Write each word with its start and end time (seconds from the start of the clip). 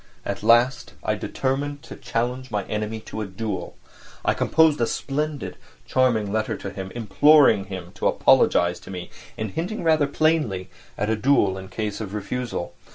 At 0.25 0.41
last 0.41 0.93
I 1.03 1.13
determined 1.13 1.83
to 1.83 1.95
challenge 1.95 2.49
my 2.49 2.63
enemy 2.63 2.99
to 3.01 3.21
a 3.21 3.27
duel. 3.27 3.75
I 4.25 4.33
composed 4.33 4.81
a 4.81 4.87
splendid, 4.87 5.57
charming 5.85 6.31
letter 6.33 6.57
to 6.57 6.71
him, 6.71 6.91
imploring 6.95 7.65
him 7.65 7.91
to 7.93 8.07
apologise 8.07 8.79
to 8.79 8.89
me, 8.89 9.11
and 9.37 9.51
hinting 9.51 9.83
rather 9.83 10.07
plainly 10.07 10.71
at 10.97 11.11
a 11.11 11.15
duel 11.15 11.55
in 11.55 11.67
case 11.69 12.01
of 12.01 12.15
refusal. 12.15 12.73